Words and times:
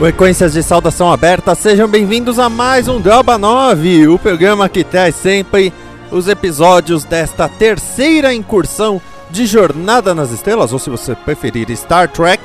Frequências 0.00 0.54
de 0.54 0.62
saudação 0.62 1.12
aberta, 1.12 1.54
sejam 1.54 1.86
bem-vindos 1.86 2.38
a 2.38 2.48
mais 2.48 2.88
um 2.88 2.98
Droba 2.98 3.36
9, 3.36 4.08
o 4.08 4.18
programa 4.18 4.66
que 4.66 4.82
traz 4.82 5.14
sempre 5.14 5.74
os 6.10 6.26
episódios 6.26 7.04
desta 7.04 7.46
terceira 7.46 8.32
incursão 8.32 8.98
de 9.28 9.44
Jornada 9.44 10.14
nas 10.14 10.30
Estrelas, 10.30 10.72
ou 10.72 10.78
se 10.78 10.88
você 10.88 11.14
preferir 11.14 11.70
Star 11.76 12.08
Trek, 12.08 12.42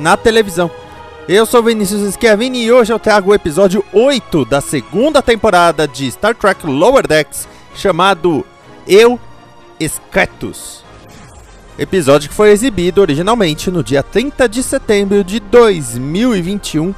na 0.00 0.16
televisão. 0.16 0.68
Eu 1.28 1.46
sou 1.46 1.62
Vinícius 1.62 2.12
Schiavini 2.12 2.64
e 2.64 2.72
hoje 2.72 2.92
eu 2.92 2.98
trago 2.98 3.30
o 3.30 3.34
episódio 3.34 3.84
8 3.92 4.44
da 4.44 4.60
segunda 4.60 5.22
temporada 5.22 5.86
de 5.86 6.10
Star 6.10 6.34
Trek 6.34 6.66
Lower 6.66 7.06
Decks, 7.06 7.46
chamado 7.76 8.44
Eu 8.84 9.16
Escatus. 9.78 10.83
Episódio 11.76 12.28
que 12.28 12.34
foi 12.34 12.50
exibido 12.50 13.00
originalmente 13.00 13.68
no 13.68 13.82
dia 13.82 14.00
30 14.00 14.48
de 14.48 14.62
setembro 14.62 15.24
de 15.24 15.40
2021. 15.40 16.94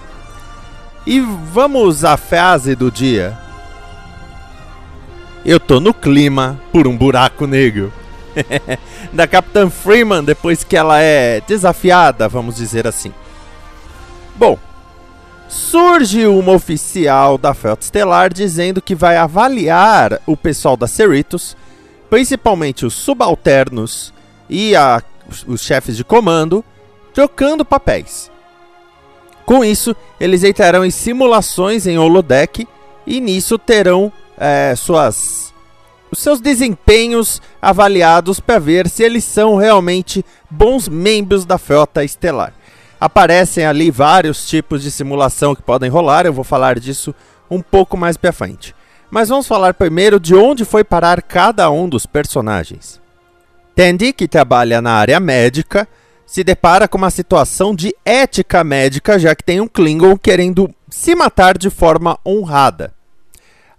E 1.06 1.18
vamos 1.20 2.04
à 2.04 2.18
frase 2.18 2.74
do 2.74 2.90
dia. 2.90 3.38
Eu 5.46 5.58
tô 5.58 5.80
no 5.80 5.94
clima 5.94 6.60
por 6.72 6.86
um 6.86 6.94
buraco 6.94 7.46
negro. 7.46 7.90
da 9.14 9.26
Capitã 9.26 9.70
Freeman 9.70 10.22
depois 10.22 10.62
que 10.62 10.76
ela 10.76 11.00
é 11.00 11.40
desafiada, 11.40 12.28
vamos 12.28 12.56
dizer 12.56 12.86
assim. 12.86 13.14
Bom, 14.34 14.58
surge 15.48 16.26
uma 16.26 16.52
oficial 16.52 17.38
da 17.38 17.54
Frota 17.54 17.84
Estelar 17.84 18.30
dizendo 18.30 18.82
que 18.82 18.94
vai 18.94 19.16
avaliar 19.16 20.20
o 20.26 20.36
pessoal 20.36 20.76
da 20.76 20.86
Cerritos, 20.86 21.56
principalmente 22.10 22.84
os 22.84 22.92
subalternos 22.92 24.12
e 24.48 24.74
a, 24.76 25.02
os 25.46 25.62
chefes 25.62 25.96
de 25.96 26.04
comando 26.04 26.64
trocando 27.12 27.64
papéis. 27.64 28.30
Com 29.46 29.64
isso, 29.64 29.94
eles 30.20 30.44
entrarão 30.44 30.84
em 30.84 30.90
simulações 30.90 31.86
em 31.86 31.96
holodeck 31.96 32.66
e 33.06 33.20
nisso 33.20 33.58
terão 33.58 34.12
é, 34.36 34.74
suas, 34.76 35.54
os 36.10 36.18
seus 36.18 36.40
desempenhos 36.40 37.40
avaliados 37.62 38.40
para 38.40 38.58
ver 38.58 38.88
se 38.88 39.02
eles 39.02 39.24
são 39.24 39.56
realmente 39.56 40.24
bons 40.50 40.88
membros 40.88 41.44
da 41.44 41.58
frota 41.58 42.04
estelar. 42.04 42.52
Aparecem 43.00 43.64
ali 43.64 43.90
vários 43.90 44.48
tipos 44.48 44.82
de 44.82 44.90
simulação 44.90 45.54
que 45.54 45.62
podem 45.62 45.88
rolar, 45.88 46.26
eu 46.26 46.32
vou 46.32 46.44
falar 46.44 46.78
disso 46.78 47.14
um 47.50 47.62
pouco 47.62 47.96
mais 47.96 48.16
para 48.16 48.32
frente. 48.32 48.74
Mas 49.10 49.28
vamos 49.28 49.46
falar 49.46 49.74
primeiro 49.74 50.18
de 50.18 50.34
onde 50.34 50.64
foi 50.64 50.82
parar 50.82 51.22
cada 51.22 51.70
um 51.70 51.88
dos 51.88 52.04
personagens. 52.04 53.00
Tandy, 53.76 54.14
que 54.14 54.26
trabalha 54.26 54.80
na 54.80 54.92
área 54.92 55.20
médica, 55.20 55.86
se 56.24 56.42
depara 56.42 56.88
com 56.88 56.96
uma 56.96 57.10
situação 57.10 57.74
de 57.74 57.94
ética 58.06 58.64
médica, 58.64 59.18
já 59.18 59.34
que 59.34 59.44
tem 59.44 59.60
um 59.60 59.68
Klingon 59.68 60.16
querendo 60.16 60.74
se 60.88 61.14
matar 61.14 61.58
de 61.58 61.68
forma 61.68 62.18
honrada. 62.26 62.94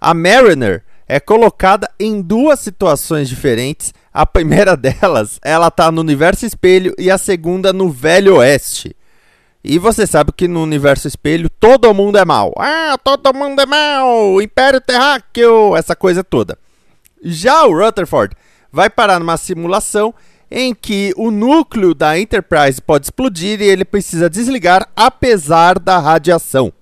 A 0.00 0.14
Mariner 0.14 0.84
é 1.08 1.18
colocada 1.18 1.90
em 1.98 2.22
duas 2.22 2.60
situações 2.60 3.28
diferentes. 3.28 3.92
A 4.14 4.24
primeira 4.24 4.76
delas, 4.78 5.40
ela 5.42 5.66
está 5.66 5.90
no 5.90 6.00
universo 6.00 6.46
espelho 6.46 6.94
e 6.96 7.10
a 7.10 7.18
segunda 7.18 7.72
no 7.72 7.90
Velho 7.90 8.36
Oeste. 8.36 8.94
E 9.64 9.80
você 9.80 10.06
sabe 10.06 10.30
que 10.30 10.46
no 10.46 10.62
universo 10.62 11.08
espelho 11.08 11.50
todo 11.50 11.92
mundo 11.92 12.18
é 12.18 12.24
mal. 12.24 12.54
Ah, 12.56 12.96
todo 13.02 13.34
mundo 13.34 13.60
é 13.60 13.66
mal! 13.66 14.40
Império 14.40 14.80
Terráqueo! 14.80 15.76
Essa 15.76 15.96
coisa 15.96 16.22
toda. 16.22 16.56
Já 17.20 17.64
o 17.64 17.76
Rutherford 17.76 18.36
vai 18.72 18.88
parar 18.90 19.18
numa 19.18 19.36
simulação 19.36 20.14
em 20.50 20.74
que 20.74 21.12
o 21.16 21.30
núcleo 21.30 21.94
da 21.94 22.18
Enterprise 22.18 22.80
pode 22.80 23.06
explodir 23.06 23.60
e 23.60 23.64
ele 23.64 23.84
precisa 23.84 24.30
desligar 24.30 24.88
apesar 24.96 25.78
da 25.78 25.98
radiação. 25.98 26.72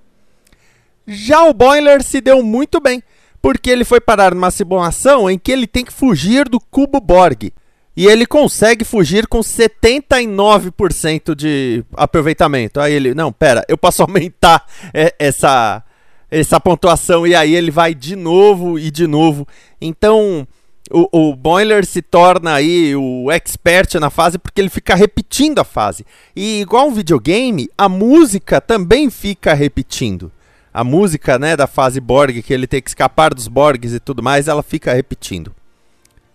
Já 1.07 1.45
o 1.45 1.55
Boiler 1.55 2.03
se 2.03 2.21
deu 2.21 2.43
muito 2.43 2.81
bem, 2.81 3.03
porque 3.41 3.71
ele 3.71 3.85
foi 3.85 4.01
parar 4.01 4.35
numa 4.35 4.51
simulação 4.51 5.31
em 5.31 5.39
que 5.39 5.53
ele 5.53 5.67
tem 5.67 5.85
que 5.85 5.93
fugir 5.93 6.49
do 6.49 6.59
cubo 6.59 7.01
Borg. 7.01 7.53
E 7.97 8.07
ele 8.07 8.27
consegue 8.27 8.85
fugir 8.85 9.27
com 9.27 9.39
79% 9.41 11.35
de 11.35 11.83
aproveitamento. 11.95 12.79
Aí 12.79 12.93
ele, 12.93 13.15
não, 13.15 13.33
pera, 13.33 13.65
eu 13.69 13.79
posso 13.79 14.03
aumentar 14.05 14.67
é, 14.93 15.15
essa, 15.19 15.83
essa 16.31 16.61
pontuação. 16.61 17.27
E 17.27 17.35
aí 17.35 17.55
ele 17.55 17.71
vai 17.71 17.95
de 17.95 18.15
novo 18.15 18.79
e 18.79 18.91
de 18.91 19.07
novo. 19.07 19.49
Então, 19.81 20.47
o, 20.91 21.31
o 21.31 21.37
Boiler 21.37 21.85
se 21.85 22.01
torna 22.01 22.55
aí 22.55 22.95
o 22.95 23.31
expert 23.31 23.95
na 23.95 24.11
fase 24.11 24.39
porque 24.39 24.61
ele 24.61 24.69
fica 24.69 24.95
repetindo 24.95 25.59
a 25.59 25.65
fase. 25.65 26.07
E 26.35 26.61
igual 26.61 26.89
um 26.89 26.95
videogame, 26.95 27.69
a 27.77 27.89
música 27.89 28.61
também 28.61 29.11
fica 29.11 29.55
repetindo. 29.55 30.31
A 30.73 30.85
música, 30.85 31.39
né, 31.39 31.57
da 31.57 31.67
fase 31.67 32.01
Borg, 32.01 32.43
que 32.43 32.53
ele 32.53 32.67
tem 32.67 32.83
que 32.83 32.91
escapar 32.91 33.33
dos 33.33 33.49
Borgs 33.49 33.95
e 33.95 34.01
tudo 34.01 34.23
mais, 34.23 34.47
ela 34.47 34.63
fica 34.63 34.93
repetindo. 34.93 35.55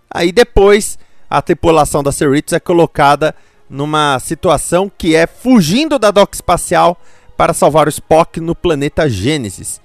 Aí 0.09 0.31
depois, 0.31 0.97
a 1.29 1.41
tripulação 1.41 2.03
da 2.03 2.11
Cerritos 2.11 2.53
é 2.53 2.59
colocada 2.59 3.33
numa 3.69 4.19
situação 4.19 4.91
que 4.97 5.15
é 5.15 5.25
fugindo 5.25 5.97
da 5.97 6.11
dock 6.11 6.35
espacial 6.35 6.99
para 7.37 7.53
salvar 7.53 7.87
o 7.87 7.89
Spock 7.89 8.41
no 8.41 8.53
planeta 8.53 9.09
Gênesis. 9.09 9.79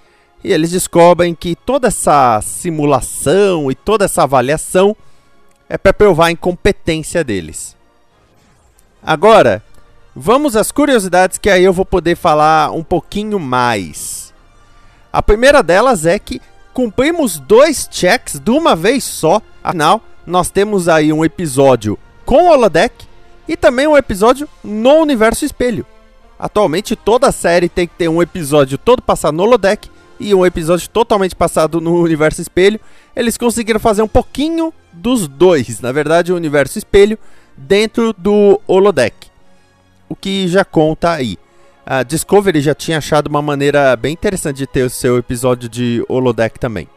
E 0.45 0.53
eles 0.53 0.71
descobrem 0.71 1.35
que 1.35 1.57
toda 1.57 1.89
essa 1.89 2.41
simulação 2.43 3.71
e 3.71 3.75
toda 3.75 4.05
essa 4.05 4.23
avaliação 4.23 4.97
é 5.69 5.77
para 5.77 5.93
provar 5.93 6.27
a 6.27 6.31
incompetência 6.31 7.25
deles. 7.25 7.77
Agora, 9.03 9.63
vamos 10.15 10.57
às 10.57 10.71
curiosidades 10.71 11.39
que 11.39 11.51
aí 11.51 11.65
eu 11.65 11.73
vou 11.73 11.85
poder 11.85 12.17
falar 12.17 12.71
um 12.71 12.83
pouquinho 12.83 13.39
mais. 13.39 14.33
A 15.13 15.23
primeira 15.23 15.63
delas 15.63 16.07
é 16.07 16.19
que 16.19 16.41
cumprimos 16.73 17.39
dois 17.39 17.89
checks 17.91 18.39
de 18.39 18.51
uma 18.51 18.77
vez 18.77 19.03
só. 19.03 19.41
Afinal, 19.63 20.01
nós 20.27 20.51
temos 20.51 20.89
aí 20.89 21.13
um 21.13 21.25
episódio 21.25 21.99
com 22.25 22.49
holodeck 22.49 23.07
e 23.49 23.57
também 23.57 23.87
um 23.87 23.97
episódio 23.97 24.49
no 24.63 24.95
universo 24.95 25.45
espelho. 25.45 25.87
Atualmente 26.39 26.95
toda 26.95 27.33
série 27.33 27.69
tem 27.69 27.87
que 27.87 27.95
ter 27.95 28.09
um 28.09 28.21
episódio 28.21 28.77
todo 28.77 29.01
passado 29.01 29.35
no 29.35 29.45
holodeck 29.45 29.89
e 30.19 30.35
um 30.35 30.45
episódio 30.45 30.89
totalmente 30.89 31.35
passado 31.35 31.81
no 31.81 32.01
universo 32.01 32.41
espelho, 32.41 32.81
eles 33.15 33.37
conseguiram 33.37 33.81
fazer 33.81 34.03
um 34.03 34.09
pouquinho 34.09 34.73
dos 34.93 35.29
dois, 35.29 35.81
na 35.81 35.93
verdade, 35.93 36.33
o 36.33 36.37
universo 36.37 36.79
espelho 36.79 37.19
dentro 37.57 38.13
do 38.13 38.61
holodeck. 38.67 39.29
O 40.09 40.15
que 40.15 40.49
já 40.49 40.65
conta 40.65 41.13
aí. 41.13 41.39
A 41.85 42.03
Discovery 42.03 42.61
já 42.61 42.75
tinha 42.75 42.99
achado 42.99 43.29
uma 43.29 43.41
maneira 43.41 43.95
bem 43.97 44.13
interessante 44.13 44.57
de 44.57 44.67
ter 44.67 44.83
o 44.83 44.91
seu 44.91 45.19
episódio 45.19 45.69
de 45.69 46.05
holodeck 46.09 46.59
também. 46.59 46.89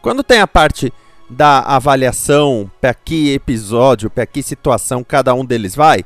Quando 0.00 0.24
tem 0.24 0.40
a 0.40 0.46
parte 0.48 0.92
da 1.30 1.60
avaliação, 1.60 2.70
para 2.80 2.92
que 2.92 3.32
episódio, 3.32 4.10
para 4.10 4.26
que 4.26 4.42
situação 4.42 5.04
cada 5.04 5.32
um 5.32 5.44
deles 5.44 5.74
vai, 5.74 6.04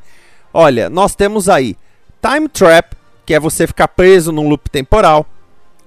olha, 0.52 0.90
nós 0.90 1.14
temos 1.14 1.48
aí 1.48 1.76
Time 2.20 2.48
Trap, 2.48 2.94
que 3.24 3.34
é 3.34 3.40
você 3.40 3.66
ficar 3.66 3.88
preso 3.88 4.30
num 4.30 4.48
loop 4.48 4.68
temporal. 4.70 5.26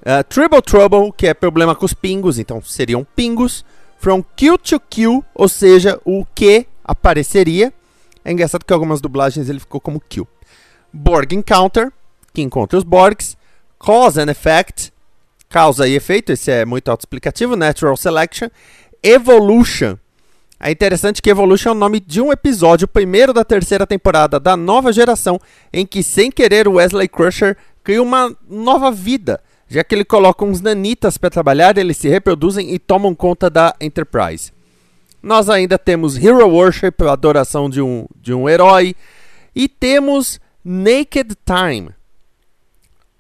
Uh, 0.02 0.24
Triple 0.28 0.62
Trouble, 0.62 1.12
que 1.16 1.28
é 1.28 1.34
problema 1.34 1.76
com 1.76 1.86
os 1.86 1.94
pingos, 1.94 2.40
então 2.40 2.62
seriam 2.62 3.06
pingos. 3.16 3.66
From 3.98 4.24
Q 4.24 4.58
to 4.58 4.80
Q, 4.80 5.24
ou 5.36 5.50
seja, 5.50 6.00
o 6.06 6.26
que 6.34 6.66
apareceria. 6.84 7.74
É 8.24 8.32
engraçado 8.32 8.64
que 8.64 8.74
algumas 8.74 9.02
dublagens 9.02 9.50
ele 9.50 9.60
ficou 9.60 9.82
como 9.82 10.00
Q. 10.00 10.26
Borg 10.92 11.34
Encounter, 11.34 11.92
que 12.34 12.42
encontra 12.42 12.78
os 12.78 12.84
Borgs. 12.84 13.38
Cause 13.78 14.20
and 14.20 14.30
Effect, 14.30 14.92
causa 15.50 15.88
e 15.88 15.96
efeito, 15.96 16.34
esse 16.34 16.52
é 16.52 16.66
muito 16.66 16.90
autoexplicativo. 16.92 17.56
Natural 17.56 17.96
Selection. 17.96 18.50
Evolution, 19.02 19.98
É 20.60 20.70
interessante 20.70 21.22
que 21.22 21.30
Evolution 21.30 21.70
é 21.70 21.72
o 21.72 21.76
nome 21.76 22.02
de 22.02 22.20
um 22.20 22.34
episódio, 22.34 22.86
primeiro 22.86 23.32
da 23.32 23.46
terceira 23.46 23.88
temporada 23.88 24.38
da 24.38 24.58
nova 24.58 24.92
geração, 24.92 25.40
em 25.72 25.86
que, 25.86 26.04
sem 26.04 26.30
querer, 26.30 26.68
o 26.68 26.74
Wesley 26.74 27.08
Crusher 27.08 27.56
cria 27.82 28.04
uma 28.04 28.36
nova 28.50 28.92
vida, 28.92 29.42
já 29.70 29.84
que 29.84 29.94
ele 29.94 30.04
coloca 30.04 30.44
uns 30.44 30.60
nanitas 30.60 31.18
para 31.18 31.30
trabalhar, 31.30 31.78
eles 31.78 31.96
se 31.96 32.10
reproduzem 32.10 32.74
e 32.74 32.80
tomam 32.80 33.14
conta 33.14 33.50
da 33.50 33.76
Enterprise. 33.80 34.52
Nós 35.22 35.48
ainda 35.48 35.78
temos 35.78 36.18
Hero 36.18 36.48
Worship, 36.50 36.94
a 37.02 37.12
adoração 37.12 37.70
de 37.70 37.80
um, 37.80 38.08
de 38.20 38.34
um 38.34 38.50
herói, 38.50 38.96
e 39.56 39.68
temos 39.68 40.40
Naked 40.66 41.36
Time. 41.46 41.92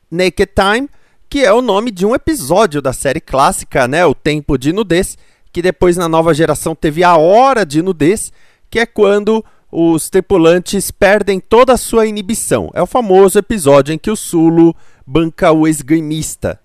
Naked 0.09 0.51
Time, 0.55 0.89
que 1.29 1.45
é 1.45 1.53
o 1.53 1.61
nome 1.61 1.91
de 1.91 2.05
um 2.05 2.15
episódio 2.15 2.81
da 2.81 2.93
série 2.93 3.21
clássica, 3.21 3.87
né, 3.87 4.03
O 4.05 4.15
Tempo 4.15 4.57
de 4.57 4.73
Nudez, 4.73 5.17
que 5.53 5.61
depois 5.61 5.97
na 5.97 6.09
nova 6.09 6.33
geração 6.33 6.73
teve 6.73 7.03
a 7.03 7.15
Hora 7.15 7.63
de 7.63 7.81
Nudez, 7.83 8.33
que 8.71 8.79
é 8.79 8.87
quando 8.87 9.45
os 9.71 10.09
tripulantes 10.09 10.89
perdem 10.89 11.39
toda 11.39 11.73
a 11.73 11.77
sua 11.77 12.07
inibição. 12.07 12.71
É 12.73 12.81
o 12.81 12.87
famoso 12.87 13.37
episódio 13.37 13.93
em 13.93 13.99
que 13.99 14.09
o 14.09 14.15
Sulu 14.15 14.75
banca 15.11 15.51
o 15.51 15.67
esgrimista. 15.67 16.59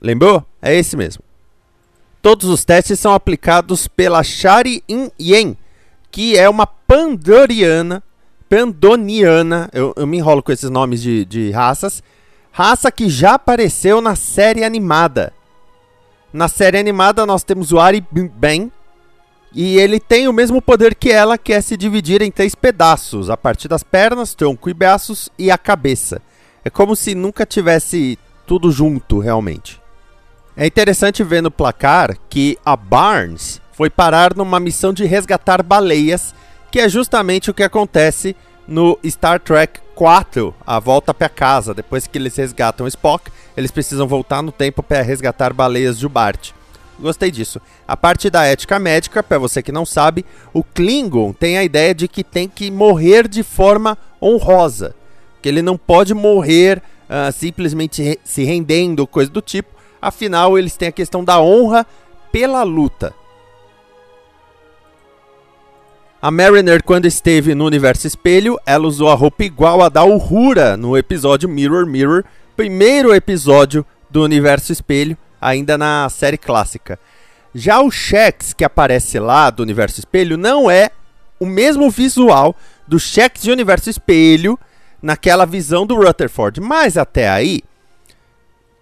Lembrou? 0.00 0.44
É 0.60 0.74
esse 0.74 0.96
mesmo. 0.96 1.22
Todos 2.20 2.48
os 2.48 2.64
testes 2.64 2.98
são 2.98 3.14
aplicados 3.14 3.86
pela 3.86 4.24
Shari 4.24 4.82
In 4.88 5.12
Yen, 5.20 5.56
que 6.10 6.36
é 6.36 6.48
uma 6.48 6.66
pandoriana, 6.66 8.02
pandoniana, 8.48 9.70
eu, 9.72 9.94
eu 9.96 10.06
me 10.08 10.18
enrolo 10.18 10.42
com 10.42 10.50
esses 10.50 10.70
nomes 10.70 11.00
de, 11.00 11.24
de 11.24 11.52
raças, 11.52 12.02
raça 12.50 12.90
que 12.90 13.08
já 13.08 13.34
apareceu 13.34 14.00
na 14.00 14.16
série 14.16 14.64
animada. 14.64 15.32
Na 16.32 16.48
série 16.48 16.78
animada 16.78 17.24
nós 17.24 17.44
temos 17.44 17.70
o 17.70 17.78
Ari 17.78 18.04
Ben, 18.10 18.72
e 19.54 19.78
ele 19.78 20.00
tem 20.00 20.26
o 20.26 20.32
mesmo 20.32 20.60
poder 20.60 20.96
que 20.96 21.12
ela, 21.12 21.38
que 21.38 21.52
é 21.52 21.60
se 21.60 21.76
dividir 21.76 22.22
em 22.22 22.30
três 22.32 22.56
pedaços, 22.56 23.30
a 23.30 23.36
partir 23.36 23.68
das 23.68 23.84
pernas, 23.84 24.34
tronco 24.34 24.68
e 24.68 24.74
braços 24.74 25.30
e 25.38 25.48
a 25.48 25.56
cabeça. 25.56 26.20
É 26.64 26.70
como 26.70 26.94
se 26.94 27.14
nunca 27.14 27.44
tivesse 27.44 28.18
tudo 28.46 28.70
junto, 28.70 29.18
realmente. 29.18 29.80
É 30.56 30.66
interessante 30.66 31.24
ver 31.24 31.42
no 31.42 31.50
placar 31.50 32.16
que 32.28 32.58
a 32.64 32.76
Barnes 32.76 33.60
foi 33.72 33.88
parar 33.88 34.36
numa 34.36 34.60
missão 34.60 34.92
de 34.92 35.04
resgatar 35.04 35.62
baleias, 35.62 36.34
que 36.70 36.78
é 36.78 36.88
justamente 36.88 37.50
o 37.50 37.54
que 37.54 37.62
acontece 37.62 38.36
no 38.68 38.98
Star 39.04 39.40
Trek 39.40 39.80
4, 39.94 40.54
A 40.66 40.78
Volta 40.78 41.12
para 41.12 41.28
Casa. 41.28 41.74
Depois 41.74 42.06
que 42.06 42.18
eles 42.18 42.36
resgatam 42.36 42.86
Spock, 42.86 43.30
eles 43.56 43.70
precisam 43.70 44.06
voltar 44.06 44.42
no 44.42 44.52
tempo 44.52 44.82
para 44.82 45.02
resgatar 45.02 45.52
baleias 45.52 45.98
de 45.98 46.08
Bart. 46.08 46.52
Gostei 47.00 47.30
disso. 47.30 47.60
A 47.88 47.96
parte 47.96 48.30
da 48.30 48.44
ética 48.44 48.78
médica, 48.78 49.22
para 49.22 49.38
você 49.38 49.62
que 49.62 49.72
não 49.72 49.84
sabe, 49.84 50.24
o 50.52 50.62
Klingon 50.62 51.32
tem 51.32 51.58
a 51.58 51.64
ideia 51.64 51.94
de 51.94 52.06
que 52.06 52.22
tem 52.22 52.48
que 52.48 52.70
morrer 52.70 53.26
de 53.26 53.42
forma 53.42 53.98
honrosa. 54.20 54.94
Que 55.42 55.48
ele 55.48 55.60
não 55.60 55.76
pode 55.76 56.14
morrer 56.14 56.80
uh, 57.10 57.32
simplesmente 57.32 58.02
re 58.02 58.18
se 58.24 58.44
rendendo, 58.44 59.06
coisa 59.06 59.30
do 59.30 59.42
tipo. 59.42 59.70
Afinal, 60.00 60.58
eles 60.58 60.76
têm 60.76 60.88
a 60.88 60.92
questão 60.92 61.24
da 61.24 61.40
honra 61.40 61.86
pela 62.30 62.62
luta. 62.62 63.14
A 66.20 66.30
Mariner, 66.30 66.82
quando 66.84 67.06
esteve 67.06 67.54
no 67.54 67.66
Universo 67.66 68.06
Espelho, 68.06 68.56
ela 68.64 68.86
usou 68.86 69.10
a 69.10 69.14
roupa 69.14 69.42
igual 69.42 69.82
a 69.82 69.88
da 69.88 70.04
Uhura 70.04 70.76
no 70.76 70.96
episódio 70.96 71.48
Mirror 71.48 71.84
Mirror, 71.84 72.24
primeiro 72.56 73.12
episódio 73.12 73.84
do 74.08 74.22
Universo 74.22 74.70
Espelho, 74.72 75.16
ainda 75.40 75.76
na 75.76 76.08
série 76.08 76.38
clássica. 76.38 76.96
Já 77.52 77.80
o 77.82 77.90
Shex 77.90 78.52
que 78.52 78.64
aparece 78.64 79.18
lá 79.18 79.50
do 79.50 79.64
Universo 79.64 79.98
Espelho 79.98 80.38
não 80.38 80.70
é 80.70 80.90
o 81.40 81.44
mesmo 81.44 81.90
visual 81.90 82.54
do 82.86 83.00
Shex 83.00 83.42
de 83.42 83.50
Universo 83.50 83.90
Espelho 83.90 84.56
naquela 85.02 85.44
visão 85.44 85.84
do 85.84 85.96
Rutherford, 85.96 86.60
mas 86.60 86.96
até 86.96 87.28
aí 87.28 87.60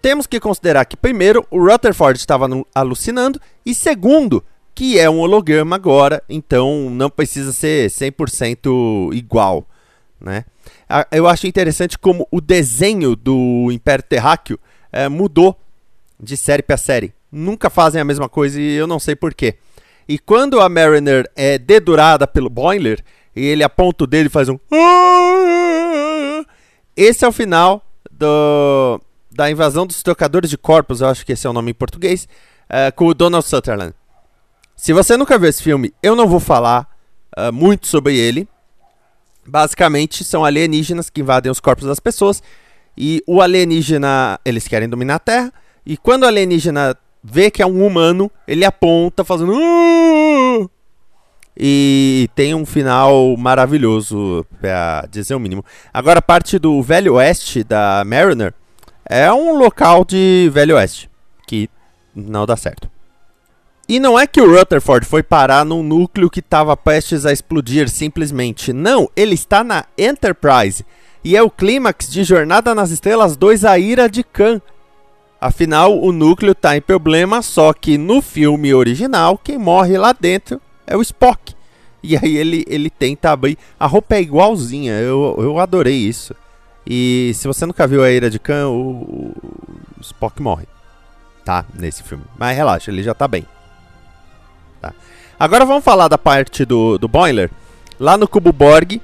temos 0.01 0.27
que 0.27 0.39
considerar 0.39 0.85
que 0.85 0.95
primeiro 0.95 1.45
o 1.49 1.59
Rutherford 1.59 2.17
estava 2.19 2.47
alucinando 2.73 3.39
e 3.65 3.73
segundo 3.73 4.43
que 4.73 4.97
é 4.97 5.09
um 5.09 5.19
holograma 5.19 5.75
agora, 5.75 6.23
então 6.29 6.89
não 6.89 7.09
precisa 7.09 7.51
ser 7.51 7.89
100% 7.89 9.13
igual, 9.13 9.67
né? 10.19 10.45
Eu 11.11 11.27
acho 11.27 11.47
interessante 11.47 11.97
como 11.97 12.27
o 12.31 12.39
desenho 12.39 13.15
do 13.15 13.69
Império 13.71 14.03
Terráqueo 14.03 14.59
é, 14.91 15.07
mudou 15.09 15.57
de 16.19 16.37
série 16.37 16.61
para 16.61 16.77
série. 16.77 17.13
Nunca 17.31 17.69
fazem 17.69 17.99
a 17.99 18.05
mesma 18.05 18.27
coisa 18.27 18.59
e 18.59 18.75
eu 18.75 18.85
não 18.85 18.99
sei 18.99 19.15
porquê. 19.15 19.55
E 20.07 20.19
quando 20.19 20.59
a 20.59 20.67
Mariner 20.67 21.29
é 21.35 21.57
dedurada 21.57 22.27
pelo 22.27 22.49
Boiler, 22.49 23.01
e 23.35 23.45
ele 23.45 23.63
aponta 23.63 24.03
o 24.03 24.07
dedo 24.07 24.27
e 24.27 24.29
faz 24.29 24.49
um. 24.49 24.59
Esse 26.95 27.25
é 27.25 27.27
o 27.27 27.31
final 27.31 27.83
do, 28.11 28.99
da 29.31 29.49
invasão 29.49 29.87
dos 29.87 30.03
trocadores 30.03 30.49
de 30.49 30.57
corpos, 30.57 31.01
eu 31.01 31.07
acho 31.07 31.25
que 31.25 31.31
esse 31.31 31.47
é 31.47 31.49
o 31.49 31.53
nome 31.53 31.71
em 31.71 31.73
português, 31.73 32.27
uh, 32.69 32.93
com 32.95 33.07
o 33.07 33.13
Donald 33.13 33.45
Sutherland. 33.45 33.93
Se 34.75 34.93
você 34.93 35.15
nunca 35.15 35.37
viu 35.37 35.49
esse 35.49 35.61
filme, 35.61 35.93
eu 36.01 36.15
não 36.15 36.27
vou 36.27 36.39
falar 36.39 36.87
uh, 37.37 37.53
muito 37.53 37.87
sobre 37.87 38.17
ele. 38.17 38.47
Basicamente, 39.45 40.23
são 40.23 40.43
alienígenas 40.43 41.09
que 41.09 41.21
invadem 41.21 41.51
os 41.51 41.59
corpos 41.59 41.85
das 41.85 41.99
pessoas. 41.99 42.41
E 42.97 43.23
o 43.25 43.41
alienígena, 43.41 44.39
eles 44.43 44.67
querem 44.67 44.89
dominar 44.89 45.15
a 45.15 45.19
Terra. 45.19 45.53
E 45.85 45.97
quando 45.97 46.23
o 46.23 46.27
alienígena 46.27 46.95
vê 47.23 47.49
que 47.49 47.61
é 47.61 47.65
um 47.65 47.85
humano, 47.85 48.29
ele 48.47 48.65
aponta 48.65 49.23
fazendo. 49.23 49.53
Uh! 49.53 50.69
E 51.63 52.27
tem 52.33 52.55
um 52.55 52.65
final 52.65 53.37
maravilhoso, 53.37 54.43
pra 54.59 55.05
dizer 55.11 55.35
o 55.35 55.39
mínimo. 55.39 55.63
Agora, 55.93 56.17
a 56.17 56.21
parte 56.21 56.57
do 56.57 56.81
Velho 56.81 57.13
Oeste 57.13 57.63
da 57.63 58.01
Mariner 58.03 58.51
é 59.05 59.31
um 59.31 59.55
local 59.55 60.03
de 60.03 60.49
Velho 60.51 60.75
Oeste 60.75 61.07
que 61.45 61.69
não 62.15 62.47
dá 62.47 62.57
certo. 62.57 62.89
E 63.87 63.99
não 63.99 64.17
é 64.17 64.25
que 64.25 64.41
o 64.41 64.51
Rutherford 64.51 65.05
foi 65.05 65.21
parar 65.21 65.63
num 65.63 65.83
núcleo 65.83 66.31
que 66.31 66.39
estava 66.39 66.75
prestes 66.75 67.27
a 67.27 67.31
explodir 67.31 67.89
simplesmente. 67.89 68.73
Não, 68.73 69.07
ele 69.15 69.35
está 69.35 69.63
na 69.63 69.85
Enterprise. 69.95 70.83
E 71.23 71.37
é 71.37 71.43
o 71.43 71.51
clímax 71.51 72.09
de 72.09 72.23
Jornada 72.23 72.73
nas 72.73 72.89
Estrelas 72.89 73.37
2 73.37 73.65
A 73.65 73.77
Ira 73.77 74.09
de 74.09 74.23
Khan, 74.23 74.59
Afinal, 75.39 75.99
o 75.99 76.11
núcleo 76.11 76.51
está 76.51 76.77
em 76.77 76.81
problema, 76.81 77.41
só 77.41 77.73
que 77.73 77.97
no 77.97 78.21
filme 78.21 78.75
original, 78.75 79.39
quem 79.39 79.57
morre 79.57 79.97
lá 79.97 80.13
dentro 80.13 80.61
é 80.91 80.97
o 80.97 81.01
Spock. 81.01 81.55
E 82.03 82.17
aí 82.17 82.35
ele, 82.35 82.65
ele 82.67 82.89
tenta 82.89 83.29
abrir. 83.29 83.55
A 83.79 83.85
roupa 83.85 84.15
é 84.15 84.21
igualzinha, 84.21 84.93
eu, 84.93 85.35
eu 85.37 85.59
adorei 85.59 85.95
isso. 85.95 86.33
E 86.83 87.31
se 87.35 87.47
você 87.47 87.63
nunca 87.63 87.85
viu 87.85 88.03
a 88.03 88.09
Ira 88.09 88.27
de 88.27 88.39
Khan, 88.39 88.69
o, 88.69 89.35
o 89.37 90.01
Spock 90.01 90.41
morre. 90.41 90.65
Tá? 91.45 91.63
Nesse 91.75 92.01
filme. 92.01 92.23
Mas 92.35 92.57
relaxa, 92.57 92.89
ele 92.89 93.03
já 93.03 93.13
tá 93.13 93.27
bem. 93.27 93.45
Tá. 94.81 94.93
Agora 95.39 95.63
vamos 95.63 95.83
falar 95.83 96.07
da 96.07 96.17
parte 96.17 96.65
do, 96.65 96.97
do 96.97 97.07
Boiler. 97.07 97.51
Lá 97.99 98.17
no 98.17 98.27
Cubo 98.27 98.51
Borg, 98.51 98.99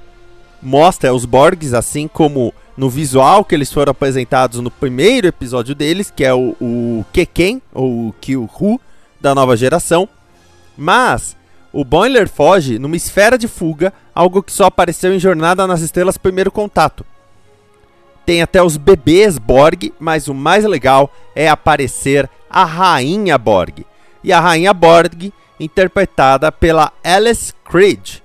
mostra 0.60 1.14
os 1.14 1.24
Borgs, 1.24 1.76
assim 1.76 2.08
como 2.08 2.52
no 2.76 2.90
visual 2.90 3.46
que 3.46 3.56
eles 3.56 3.72
foram 3.72 3.92
apresentados 3.92 4.60
no 4.60 4.72
primeiro 4.72 5.28
episódio 5.28 5.76
deles, 5.76 6.12
que 6.16 6.24
é 6.24 6.34
o, 6.34 6.56
o 6.60 7.06
Keken, 7.14 7.62
ou 7.74 8.10
o 8.10 8.16
Kyuhu, 8.20 8.82
da 9.22 9.34
nova 9.36 9.56
geração. 9.56 10.10
Mas 10.78 11.36
o 11.72 11.84
Boiler 11.84 12.28
foge 12.28 12.80
numa 12.80 12.96
esfera 12.96 13.38
de 13.38 13.48
fuga, 13.48 13.94
algo 14.14 14.42
que 14.42 14.52
só 14.52 14.66
apareceu 14.66 15.14
em 15.14 15.20
Jornada 15.20 15.68
nas 15.68 15.82
Estrelas 15.82 16.18
Primeiro 16.18 16.52
Contato. 16.52 17.06
Tem 18.26 18.42
até 18.42 18.62
os 18.62 18.78
bebês 18.78 19.38
Borg, 19.38 19.94
mas 20.00 20.28
o 20.28 20.34
mais 20.34 20.66
legal 20.66 21.14
é 21.36 21.48
aparecer 21.48 22.30
a 22.50 22.66
Rainha 22.66 23.38
Borg. 23.38 23.86
E 24.24 24.34
a 24.34 24.40
Rainha 24.40 24.74
Borg, 24.74 25.32
interpretada 25.60 26.52
pela 26.52 26.92
Alice 27.04 27.54
Creed, 27.64 28.18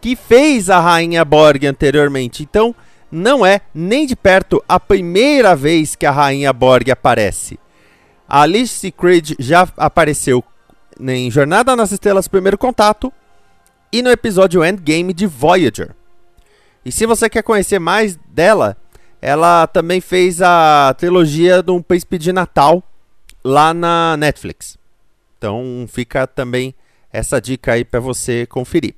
que 0.00 0.14
fez 0.16 0.68
a 0.68 0.80
Rainha 0.80 1.24
Borg 1.24 1.64
anteriormente. 1.66 2.42
Então, 2.42 2.74
não 3.10 3.44
é 3.44 3.62
nem 3.74 4.06
de 4.06 4.14
perto 4.14 4.62
a 4.68 4.78
primeira 4.78 5.56
vez 5.56 5.96
que 5.96 6.04
a 6.04 6.10
Rainha 6.10 6.52
Borg 6.52 6.90
aparece. 6.90 7.58
A 8.28 8.42
Alice 8.42 8.90
Creed 8.92 9.32
já 9.38 9.66
apareceu 9.78 10.44
em 11.00 11.30
Jornada 11.30 11.76
nas 11.76 11.92
Estrelas 11.92 12.28
Primeiro 12.28 12.58
Contato 12.58 13.12
e 13.92 14.02
no 14.02 14.10
episódio 14.10 14.64
Endgame 14.64 15.12
de 15.12 15.26
Voyager. 15.26 15.94
E 16.84 16.92
se 16.92 17.06
você 17.06 17.28
quer 17.28 17.42
conhecer 17.42 17.78
mais 17.78 18.16
dela, 18.28 18.76
ela 19.20 19.66
também 19.66 20.00
fez 20.00 20.40
a 20.40 20.94
trilogia 20.96 21.62
do 21.62 21.74
um 21.74 21.82
Príncipe 21.82 22.18
de 22.18 22.32
Natal 22.32 22.82
lá 23.44 23.74
na 23.74 24.16
Netflix. 24.16 24.78
Então 25.36 25.86
fica 25.88 26.26
também 26.26 26.74
essa 27.12 27.40
dica 27.40 27.72
aí 27.72 27.84
para 27.84 28.00
você 28.00 28.46
conferir. 28.46 28.94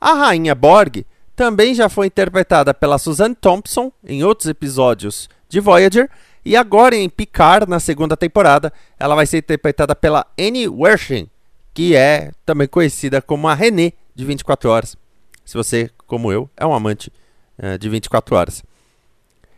A 0.00 0.12
Rainha 0.12 0.54
Borg 0.54 1.04
também 1.34 1.74
já 1.74 1.88
foi 1.88 2.06
interpretada 2.06 2.72
pela 2.72 2.98
Suzanne 2.98 3.34
Thompson 3.34 3.90
em 4.04 4.22
outros 4.22 4.48
episódios 4.48 5.28
de 5.48 5.60
Voyager 5.60 6.10
e 6.44 6.56
agora 6.56 6.94
em 6.94 7.08
Picard, 7.08 7.68
na 7.68 7.80
segunda 7.80 8.16
temporada, 8.16 8.72
ela 8.98 9.14
vai 9.14 9.24
ser 9.24 9.38
interpretada 9.38 9.96
pela 9.96 10.26
Annie 10.38 10.68
Wershing, 10.68 11.28
que 11.74 11.96
é 11.96 12.30
também 12.46 12.68
conhecida 12.68 13.20
como 13.20 13.48
a 13.48 13.54
René 13.54 13.92
de 14.14 14.24
24 14.24 14.70
horas. 14.70 14.96
Se 15.44 15.54
você, 15.54 15.90
como 16.06 16.32
eu, 16.32 16.48
é 16.56 16.64
um 16.64 16.72
amante 16.72 17.12
uh, 17.58 17.76
de 17.76 17.88
24 17.88 18.36
horas. 18.36 18.62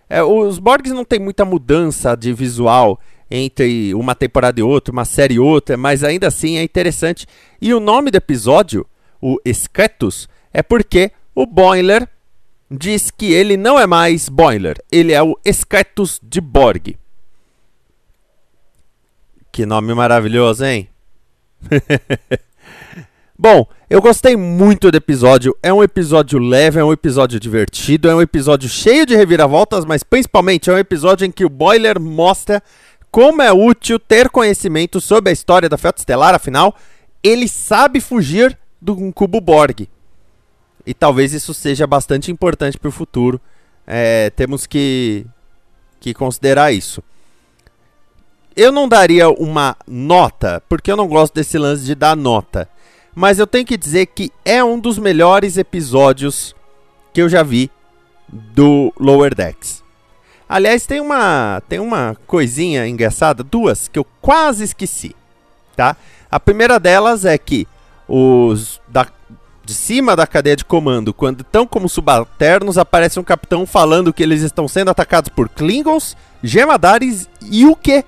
É, 0.08 0.23
os 0.23 0.58
Borgs 0.58 0.92
não 0.92 1.04
tem 1.04 1.18
muita 1.18 1.44
mudança 1.44 2.16
de 2.16 2.32
visual 2.32 2.99
entre 3.30 3.92
uma 3.94 4.14
temporada 4.14 4.58
e 4.58 4.62
outra, 4.62 4.92
uma 4.92 5.04
série 5.04 5.35
e 5.35 5.38
outra, 5.38 5.76
mas 5.76 6.02
ainda 6.02 6.28
assim 6.28 6.56
é 6.56 6.62
interessante. 6.62 7.26
E 7.61 7.75
o 7.75 7.80
nome 7.80 8.11
do 8.11 8.16
episódio, 8.16 8.87
o 9.20 9.38
Esquetus, 9.44 10.28
é 10.52 10.62
porque 10.62 11.11
o 11.35 11.44
Boiler 11.44 12.08
diz 12.70 13.11
que 13.11 13.32
ele 13.32 13.56
não 13.56 13.78
é 13.78 13.87
mais 13.87 14.28
Boiler, 14.28 14.76
ele 14.90 15.12
é 15.12 15.23
o 15.23 15.37
Esquetus 15.44 16.20
de 16.23 16.40
Borg. 16.40 16.96
Que 19.52 19.66
nome 19.66 19.92
maravilhoso, 19.92 20.64
hein? 20.64 20.88
Bom, 23.38 23.66
eu 23.88 24.00
gostei 24.00 24.36
muito 24.36 24.90
do 24.90 24.96
episódio. 24.96 25.56
É 25.62 25.72
um 25.72 25.82
episódio 25.82 26.38
leve, 26.38 26.80
é 26.80 26.84
um 26.84 26.92
episódio 26.92 27.38
divertido, 27.38 28.08
é 28.08 28.14
um 28.14 28.22
episódio 28.22 28.68
cheio 28.68 29.04
de 29.04 29.14
reviravoltas, 29.14 29.84
mas 29.84 30.02
principalmente 30.02 30.70
é 30.70 30.72
um 30.72 30.78
episódio 30.78 31.26
em 31.26 31.30
que 31.30 31.44
o 31.44 31.50
Boiler 31.50 32.00
mostra 32.00 32.62
como 33.10 33.42
é 33.42 33.52
útil 33.52 33.98
ter 33.98 34.28
conhecimento 34.30 35.00
sobre 35.00 35.30
a 35.30 35.32
história 35.32 35.68
da 35.68 35.76
Frota 35.76 36.00
Estelar. 36.00 36.34
Afinal, 36.34 36.75
ele 37.22 37.46
sabe 37.46 38.00
fugir 38.00 38.58
do 38.80 39.12
cubo 39.12 39.40
Borg. 39.40 39.88
E 40.86 40.94
talvez 40.94 41.32
isso 41.32 41.52
seja 41.52 41.86
bastante 41.86 42.30
importante 42.30 42.78
para 42.78 42.88
o 42.88 42.92
futuro. 42.92 43.40
É, 43.86 44.30
temos 44.30 44.66
que, 44.66 45.26
que 46.00 46.14
considerar 46.14 46.72
isso. 46.72 47.02
Eu 48.56 48.72
não 48.72 48.88
daria 48.88 49.28
uma 49.28 49.76
nota, 49.86 50.62
porque 50.68 50.90
eu 50.90 50.96
não 50.96 51.06
gosto 51.06 51.34
desse 51.34 51.58
lance 51.58 51.84
de 51.84 51.94
dar 51.94 52.16
nota 52.16 52.68
mas 53.16 53.38
eu 53.38 53.46
tenho 53.46 53.64
que 53.64 53.78
dizer 53.78 54.04
que 54.04 54.30
é 54.44 54.62
um 54.62 54.78
dos 54.78 54.98
melhores 54.98 55.56
episódios 55.56 56.54
que 57.14 57.22
eu 57.22 57.30
já 57.30 57.42
vi 57.42 57.70
do 58.28 58.92
Lower 59.00 59.34
Decks. 59.34 59.82
Aliás, 60.46 60.84
tem 60.84 61.00
uma 61.00 61.62
tem 61.66 61.78
uma 61.78 62.14
coisinha 62.26 62.86
engraçada, 62.86 63.42
duas 63.42 63.88
que 63.88 63.98
eu 63.98 64.06
quase 64.20 64.64
esqueci, 64.64 65.16
tá? 65.75 65.96
A 66.30 66.38
primeira 66.38 66.78
delas 66.78 67.25
é 67.25 67.38
que 67.38 67.66
os 68.06 68.82
da, 68.86 69.06
de 69.64 69.72
cima 69.72 70.14
da 70.14 70.26
cadeia 70.26 70.54
de 70.54 70.64
comando, 70.66 71.14
quando 71.14 71.40
estão 71.40 71.66
como 71.66 71.88
subalternos, 71.88 72.76
aparece 72.76 73.18
um 73.18 73.25
capitão 73.25 73.64
falando 73.64 74.12
que 74.12 74.22
eles 74.22 74.42
estão 74.42 74.68
sendo 74.68 74.90
atacados 74.90 75.30
por 75.30 75.48
Klingons, 75.48 76.14
Gemadares 76.44 77.30
e 77.50 77.64
o 77.64 77.75
quê? 77.75 78.04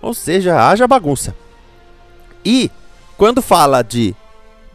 Ou 0.00 0.14
seja, 0.14 0.68
haja 0.68 0.86
bagunça. 0.86 1.34
E 2.44 2.70
quando 3.16 3.42
fala 3.42 3.82
de 3.82 4.14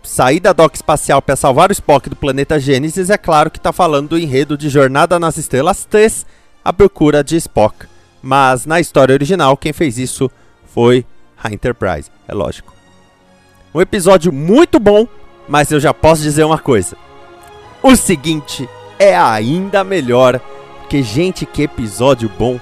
sair 0.04 0.40
da 0.40 0.52
dock 0.52 0.76
espacial 0.76 1.22
para 1.22 1.36
salvar 1.36 1.70
o 1.70 1.74
Spock 1.74 2.10
do 2.10 2.16
planeta 2.16 2.60
Gênesis, 2.60 3.10
é 3.10 3.18
claro 3.18 3.52
que 3.52 3.58
está 3.58 3.72
falando 3.72 4.10
do 4.10 4.18
enredo 4.18 4.58
de 4.58 4.70
Jornada 4.70 5.20
nas 5.20 5.38
Estrelas 5.38 5.86
3, 5.86 6.26
a 6.64 6.74
procura 6.74 7.24
de 7.24 7.36
Spock. 7.38 7.86
Mas 8.22 8.66
na 8.66 8.80
história 8.80 9.14
original, 9.14 9.56
quem 9.58 9.74
fez 9.74 9.98
isso 9.98 10.30
foi 10.66 11.06
a 11.42 11.52
Enterprise, 11.52 12.10
é 12.28 12.34
lógico. 12.34 12.74
Um 13.74 13.82
episódio 13.82 14.34
muito 14.34 14.80
bom, 14.80 15.08
mas 15.48 15.72
eu 15.72 15.80
já 15.80 15.94
posso 15.94 16.22
dizer 16.22 16.44
uma 16.44 16.60
coisa. 16.60 16.98
O 17.82 17.96
seguinte 17.96 18.70
é 19.00 19.16
ainda 19.16 19.84
melhor, 19.84 20.40
porque 20.80 21.02
gente, 21.02 21.46
que 21.46 21.64
episódio 21.64 22.30
bom 22.38 22.60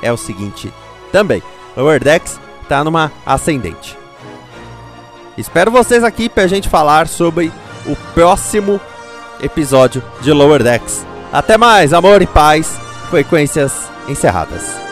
é 0.00 0.12
o 0.12 0.16
seguinte 0.16 0.72
também. 1.10 1.42
Lower 1.76 2.02
Decks 2.02 2.40
tá 2.68 2.84
numa 2.84 3.10
ascendente. 3.24 3.98
Espero 5.36 5.70
vocês 5.70 6.04
aqui 6.04 6.28
pra 6.28 6.46
gente 6.46 6.68
falar 6.68 7.08
sobre 7.08 7.50
o 7.86 7.96
próximo 8.14 8.80
episódio 9.40 10.02
de 10.20 10.32
Lower 10.32 10.62
Decks. 10.62 11.06
Até 11.32 11.56
mais, 11.56 11.92
amor 11.92 12.20
e 12.22 12.26
paz. 12.26 12.78
Frequências 13.10 13.90
encerradas. 14.08 14.91